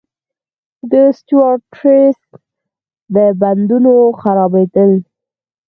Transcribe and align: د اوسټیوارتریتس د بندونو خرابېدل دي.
د 0.89 0.91
اوسټیوارتریتس 1.07 2.21
د 3.15 3.17
بندونو 3.41 3.93
خرابېدل 4.21 4.91
دي. 5.03 5.09